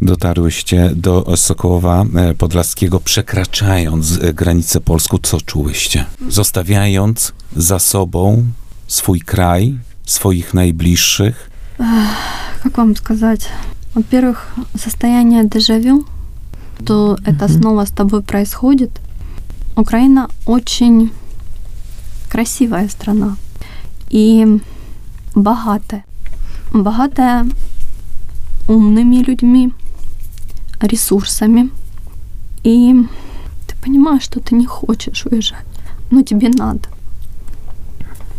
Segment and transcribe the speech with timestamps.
[0.00, 6.04] dotarłyście do Sokołowa e, Podlaskiego, przekraczając e, granicę polską, co czułyście?
[6.28, 8.44] Zostawiając za sobą
[8.86, 11.50] swój kraj, swoich najbliższych?
[12.62, 13.48] Как вам сказать?
[13.94, 16.04] Во-первых, состояние дежавю,
[16.84, 18.90] то это снова с тобой происходит.
[19.76, 21.10] Украина очень
[22.28, 23.36] красивая страна
[24.10, 24.60] и
[25.34, 26.04] богатая.
[26.72, 27.46] Богатая
[28.68, 29.72] умными людьми,
[30.79, 31.69] ресурсами.
[32.63, 32.93] И
[33.67, 35.65] ты понимаешь, что ты не хочешь уезжать,
[36.11, 36.89] но тебе надо.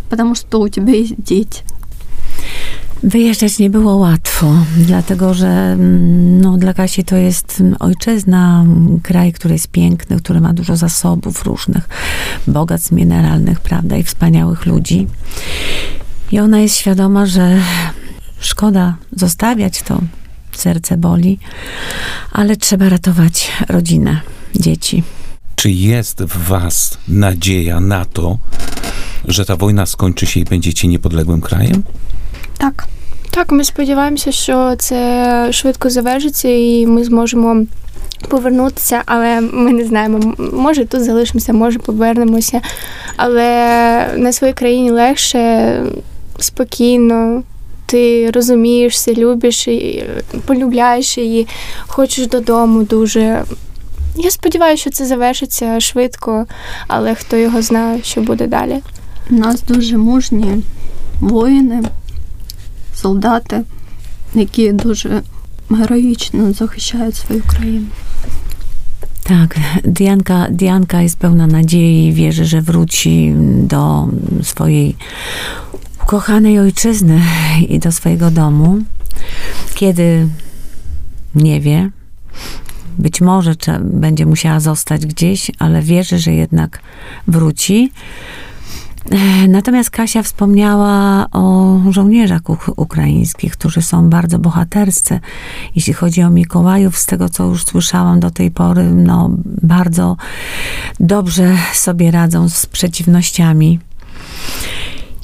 [0.09, 1.63] Потому что у тебя есть дети.
[3.03, 8.65] Wyjeżdżać nie było łatwo, dlatego że mm, no, dla Kasi to jest ojczyzna,
[9.03, 11.89] kraj, który jest piękny, który ma dużo zasobów różnych,
[12.47, 15.07] bogactw mineralnych, prawda, i wspaniałych ludzi.
[16.33, 17.61] I ona jest świadoma, że
[18.41, 20.01] szkoda zostawiać to,
[20.53, 21.39] serce boli,
[22.33, 24.21] ale trzeba ratować rodzinę,
[24.55, 25.03] dzieci.
[25.57, 28.39] Czy jest w was nadzieja na to,
[29.29, 31.83] że ta wojna skończy się i będziecie niepodległym krajem?
[32.59, 32.87] Так,
[33.31, 37.67] Так, ми сподіваємося, що це швидко завершиться і ми зможемо
[38.29, 40.17] повернутися, але ми не знаємо.
[40.19, 42.61] М- Може тут залишимося, може повернемося.
[43.17, 43.45] Але
[44.17, 45.83] на своїй країні легше,
[46.39, 47.43] спокійно.
[47.90, 50.04] Ти розумієшся, любиш і
[50.46, 51.48] полюбляєш її,
[51.88, 53.44] хочеш додому дуже.
[54.16, 56.46] Я сподіваюся, що це завершиться швидко,
[56.88, 58.80] але хто його знає, що буде далі.
[59.32, 60.64] у нас дуже мужні
[61.20, 61.84] воїни,
[62.96, 63.62] солдати,
[64.34, 65.22] які дуже
[65.70, 67.86] героїчно захищають свою країну.
[69.24, 74.08] Tak, Dianka, Dianka jest pełna nadziei, wierzy, że wróci do
[74.44, 74.96] swojej
[76.10, 77.22] ukochanej ojczyzny
[77.68, 78.78] i do swojego domu.
[79.76, 80.28] Kiedy
[81.36, 81.90] nie wie,
[82.98, 86.82] być może będzie musiała zostać gdzieś, ale wierzy, że jednak
[87.28, 87.92] wróci.
[89.48, 95.20] Natomiast Kasia wspomniała o żołnierzach uk- ukraińskich, którzy są bardzo bohaterscy.
[95.76, 100.18] Jeśli chodzi o Mikołajów, z tego co już słyszałam do tej pory, no bardzo
[101.00, 103.80] dobrze sobie radzą z przeciwnościami.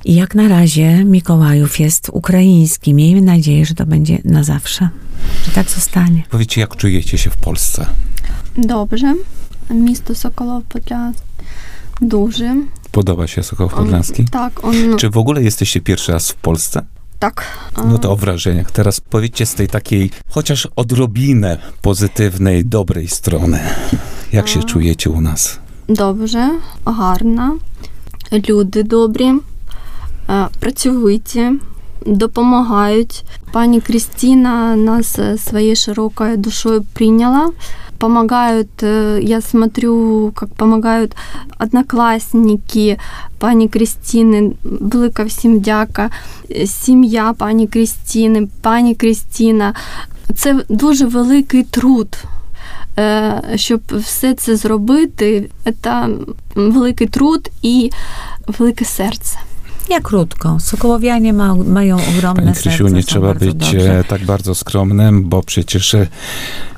[0.05, 2.95] I jak na razie Mikołajów jest ukraiński.
[2.95, 4.89] Miejmy nadzieję, że to będzie na zawsze.
[5.47, 6.23] Że tak zostanie.
[6.31, 7.87] Powiedzcie, jak czujecie się w Polsce?
[8.57, 9.15] Добре.
[9.71, 11.13] Місто Соколов Подля
[12.01, 12.57] дуже.
[12.93, 14.25] Podoba się Sokoł Он- Podlaski?
[14.25, 16.83] Так, он Czy w ogóle jesteście pierwszy raz w Polsce?
[17.19, 17.45] так.
[17.87, 18.71] No to o wrażeniach.
[18.71, 23.61] Teraz powiedzcie z tej takiej, chociaż odrobinę pozytywnej, dobrej strony.
[24.33, 24.63] Jak się A.
[24.63, 25.59] czujecie u nas?
[25.89, 26.51] Добре,
[26.87, 27.59] гарно.
[28.49, 29.39] Люди добрі, е,
[30.60, 31.52] Працьовиті,
[32.06, 33.24] допомагають.
[33.52, 37.52] Пані Крістіна нас е, своєю широкою душою прийняла.
[37.98, 38.84] Помогают,
[39.22, 41.16] я смотрю, как помогают
[41.60, 42.98] одноклассники
[43.38, 46.10] пані Крістіни, велика всім дяка,
[46.52, 49.74] Е, сім'я пані Крістіни, пані Крістіна.
[50.36, 52.18] Це дуже великий труд.
[52.98, 55.50] Е, Щоб все це зробити,
[55.82, 56.10] це
[56.56, 57.92] великий труд і
[58.48, 59.40] велике серце.
[59.90, 60.58] Ja krótko.
[60.60, 65.44] Sokołowianie ma, mają ogromne Pani Krysiu, serce, nie trzeba być e, tak bardzo skromnym, bo
[65.44, 66.08] przecież e,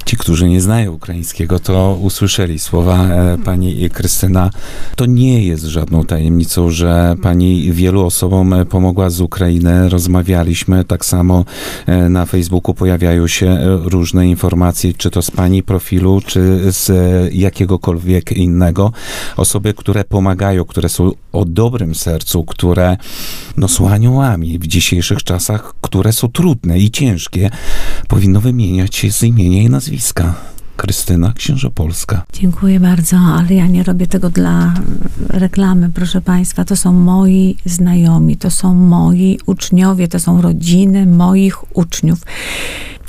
[0.07, 4.50] ci, którzy nie znają ukraińskiego, to usłyszeli słowa e, pani Krystyna.
[4.95, 9.90] To nie jest żadną tajemnicą, że pani wielu osobom pomogła z Ukrainy.
[9.90, 11.45] Rozmawialiśmy, tak samo
[11.85, 16.91] e, na Facebooku pojawiają się e, różne informacje, czy to z pani profilu, czy z
[17.34, 18.91] jakiegokolwiek innego.
[19.38, 22.97] Osoby, które pomagają, które są o dobrym sercu, które
[23.57, 27.50] no, są aniołami w dzisiejszych czasach, które są trudne i ciężkie,
[28.07, 29.97] powinno wymieniać się z imienia i nazwiska.
[30.78, 32.24] Krystyna Księżopolska.
[32.34, 34.74] Dziękuję bardzo, ale ja nie robię tego dla
[35.30, 36.66] reklamy, proszę Państwa.
[36.66, 42.19] To są moi znajomi, to są moi uczniowie, to są rodziny moich uczniów.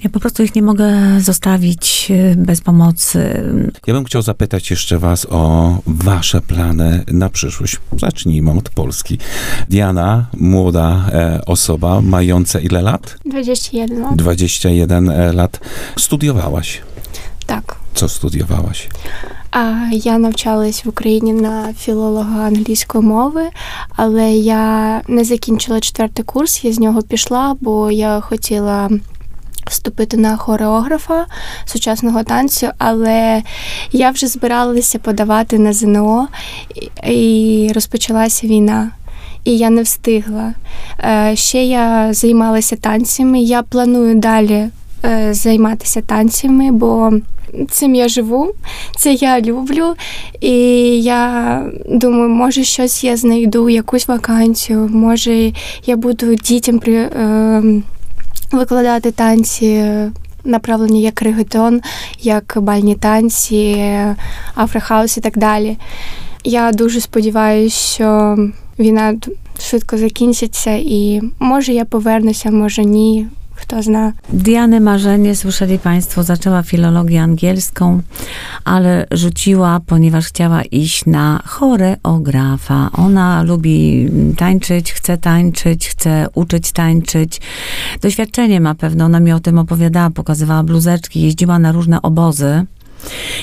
[0.03, 3.43] Ja po prostu ich nie mogę zostawić e, bez pomocy.
[3.87, 7.79] Ja bym chciał zapytać jeszcze was o wasze plany na przyszłość.
[7.97, 9.17] Zacznijmy od Polski.
[9.69, 13.17] Diana, młoda e, osoba, mająca ile lat?
[13.25, 14.15] 21 lat.
[14.15, 15.59] 21 e, lat.
[15.97, 16.81] Studiowałaś.
[17.47, 17.75] Так.
[17.93, 18.89] Co studiowałaś?
[19.51, 23.41] А я навчалась в Україні на філолога англійської мови,
[23.95, 28.89] але я не закінчила четвертий курс, я з нього пішла, бо я хотіла
[29.68, 31.26] вступити на хореографа
[31.64, 33.42] сучасного танцю, але
[33.92, 36.28] я вже збиралася подавати на ЗНО,
[37.06, 38.90] і- розпочалася війна.
[39.44, 40.52] І я не встигла.
[41.04, 43.40] Е, Ще я займалася танцями.
[43.40, 44.68] Я планую далі
[45.04, 47.12] е, займатися танцями, бо
[47.70, 48.52] цим я живу,
[48.96, 49.94] це я люблю.
[50.40, 50.50] І
[51.02, 55.52] я думаю, може щось я знайду, якусь вакансію, може
[55.86, 57.62] я буду дітям при, е,
[58.52, 59.84] викладати танці.
[60.44, 61.80] Направлені як регетон,
[62.20, 63.86] як бальні танці,
[64.54, 65.76] афрохаус і так далі.
[66.44, 68.36] Я дуже сподіваюся, що
[68.78, 69.18] війна
[69.60, 73.26] швидко закінчиться і може я повернуся, може ні.
[73.60, 74.12] kto zna.
[74.32, 78.00] Diany Marzenie, słyszeli Państwo, zaczęła filologię angielską,
[78.64, 82.90] ale rzuciła, ponieważ chciała iść na choreografa.
[82.92, 87.40] Ona lubi tańczyć, chce tańczyć, chce uczyć tańczyć.
[88.02, 92.66] Doświadczenie ma pewne, ona mi o tym opowiadała, pokazywała bluzeczki, jeździła na różne obozy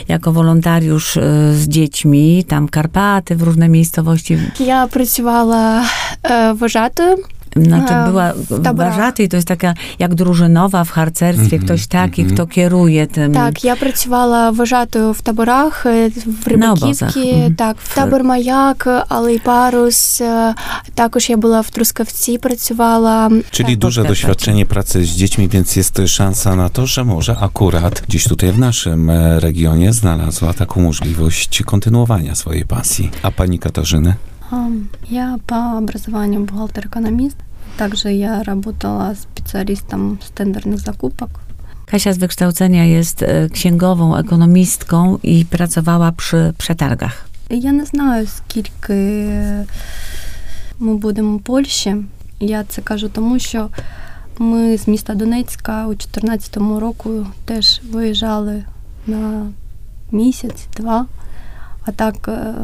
[0.07, 1.21] jako wolontariusz y,
[1.55, 4.37] z dziećmi, tam Karpaty, w różne miejscowości.
[4.59, 5.83] Ja pracowała
[6.23, 7.15] e, wożatym
[7.56, 8.94] Znaczy A, była w taborach.
[8.94, 12.36] wrażaty, to jest taka jak drużynowa w harcerstwie, Mhm, ktoś taki, mhm.
[12.36, 13.32] kto kieruje tym.
[13.34, 17.16] Так, я працювала вожатою в таборах е, в На обозах.
[17.16, 17.54] Рибаківці, Мгм.
[17.54, 20.20] так, в табор Маяк, Алей Парус.
[20.20, 20.54] е,
[20.94, 23.30] Також я була в Трускавці, працювала.
[23.50, 23.78] Czyli Tak.
[23.78, 24.08] duże Podkreślać.
[24.08, 28.58] doświadczenie pracy z dziećmi, więc jest szansa na to, że może akurat gdzieś tutaj w
[28.58, 33.10] naszym e, regionie znalazła taką możliwość kontynuowania swojej pasji.
[33.22, 34.14] A pani Katarzyny?
[34.52, 34.56] А,
[35.10, 37.36] Я по образованию бухгалтер-экономист.
[37.76, 41.28] Также я работала специалистом с тендерных закупок.
[41.86, 47.24] Kasia z wykształcenia jest e, księgową, ekonomistką i pracowała przy przetargach.
[47.50, 48.94] Я не знаю, скільки
[50.78, 51.96] ми будемо у Польщі.
[52.40, 53.68] Я це кажу тому, що
[54.38, 58.64] ми з міста Донецька у 2014 року теж виїжджали
[59.06, 59.46] на
[60.12, 61.06] місяць-два,
[61.86, 62.54] а так е,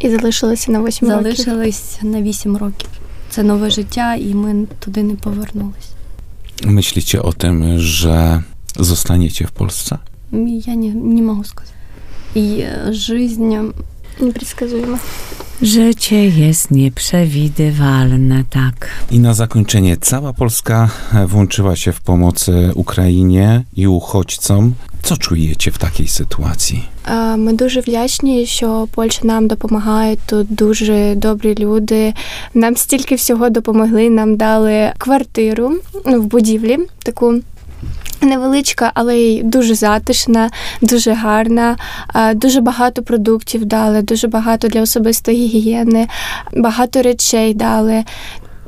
[0.00, 1.22] І залишилася на 8 років.
[1.22, 2.88] залишились на 8 років.
[3.36, 5.92] Це нове життя, і ми туди не повернулись.
[6.64, 8.42] Myślicie o tym, że
[8.76, 9.98] zostaniecie w Polsce?
[10.66, 11.74] Я не, не можу сказати.
[12.34, 13.72] І е, жизнь
[14.20, 14.98] Непредсказуємо.
[15.62, 18.88] Życie jest nieprzewidywalne, tak.
[19.10, 24.74] I na zakończenie, cała Polska e, włączyła się w pomoc e, Ukrainie i uchodźcom.
[25.07, 26.83] Co czujecie takiej sytuacji?
[27.07, 30.17] Е, Ми дуже вдячні, що Польща нам допомагає.
[30.25, 32.13] Тут дуже добрі люди.
[32.53, 34.09] Нам стільки всього допомогли.
[34.09, 35.71] Нам дали квартиру
[36.05, 37.33] в будівлі, таку
[38.21, 40.49] невеличка, але й дуже затишна,
[40.81, 41.77] дуже гарна.
[42.15, 46.07] Е, Дуже багато продуктів дали, дуже багато для особистої гігієни,
[46.53, 48.03] багато речей дали.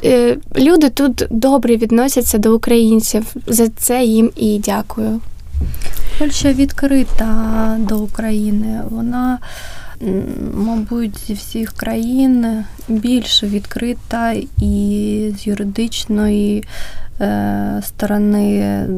[0.03, 3.25] Е, Люди тут добре відносяться до українців.
[3.47, 5.21] За це їм і дякую.
[6.19, 8.81] Польща відкрита до України.
[8.89, 9.39] Вона,
[10.53, 16.63] мабуть, зі всіх країн більш відкрита і з юридичної
[17.18, 18.88] э, стороны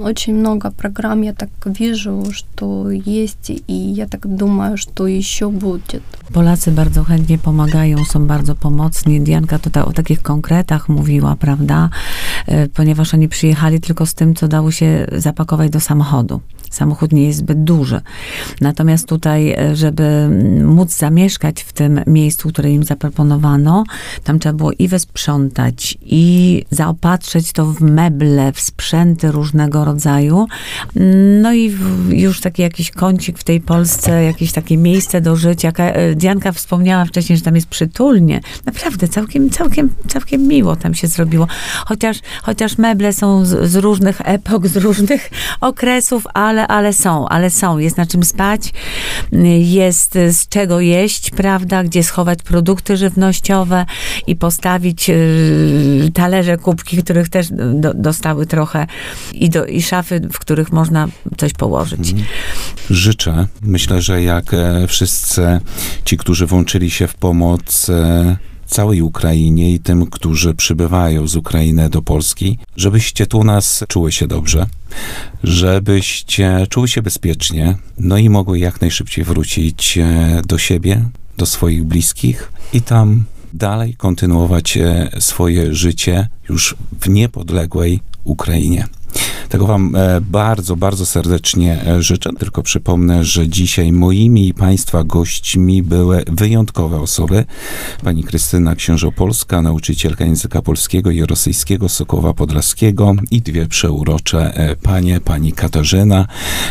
[0.00, 6.02] очень много программ, я так вижу, что есть, и я так думаю, что еще будет.
[6.32, 9.20] Polacy bardzo chętnie pomagają, są bardzo pomocni.
[9.20, 11.90] Dianka tutaj o takich konkretach mówiła, prawda?
[12.46, 16.40] E, Ponieważ oni przyjechali tylko z tym, co dało się zapakować do samochodu.
[16.70, 18.00] Samochód nie jest zbyt duży.
[18.60, 20.28] Natomiast tutaj, e, żeby
[20.64, 23.84] móc zamieszkać w tym miejscu, które im zaproponowano,
[24.24, 30.47] tam trzeba było i wysprzątać, i zaopatrzyć to w meble, w sprzęty różnego rodzaju.
[31.41, 31.77] No i
[32.09, 35.71] już taki jakiś kącik w tej Polsce, jakieś takie miejsce do życia.
[35.77, 38.41] E, Dianka wspomniała wcześniej, że tam jest przytulnie.
[38.65, 41.47] Naprawdę, całkiem, całkiem, całkiem miło tam się zrobiło.
[41.85, 45.29] Chociaż, chociaż meble są z, z różnych epok, z różnych
[45.61, 47.77] okresów, ale, ale są, ale są.
[47.77, 48.73] Jest na czym spać,
[49.59, 53.85] jest z czego jeść, prawda, gdzie schować produkty żywnościowe
[54.27, 58.87] i postawić y, talerze, kubki, których też do, dostały trochę
[59.33, 62.15] i, do, i szafy, w których można coś położyć.
[62.89, 65.59] Życzę, myślę, że jak e, wszyscy
[66.05, 71.89] ci, którzy włączyli się w pomoc e, całej Ukrainie i tym, którzy przybywają z Ukrainy
[71.89, 74.65] do Polski, żebyście tu nas czuły się dobrze,
[75.43, 81.05] żebyście czuły się bezpiecznie, no i mogły jak najszybciej wrócić e, do siebie,
[81.37, 83.23] do swoich bliskich i tam
[83.53, 88.87] dalej kontynuować e, swoje życie już w niepodległej Ukrainie.
[89.49, 92.29] Tego Wam e, bardzo, bardzo serdecznie e, życzę.
[92.39, 97.45] Tylko przypomnę, że dzisiaj moimi i Państwa gośćmi były wyjątkowe osoby.
[98.03, 105.53] Pani Krystyna Księżopolska, nauczycielka języka polskiego i rosyjskiego Sokoła Podlaskiego i dwie przeurocze panie, pani
[105.53, 106.27] Katarzyna,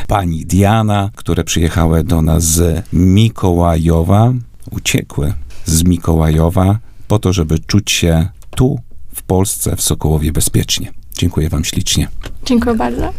[0.09, 4.33] pani Diana, które przyjechały do nas z Mikołajowa,
[4.71, 6.79] uciekły z Mikołajowa
[7.09, 8.81] po to, żeby czuć się tu,
[9.15, 10.93] w Polsce, w Sokołowie bezpiecznie.
[11.19, 12.09] Dziękuję Wam ślicznie.
[12.45, 13.13] Dziękuję bardzo.